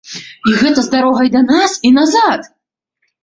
[0.51, 2.47] І гэта з дарогай да нас і назад!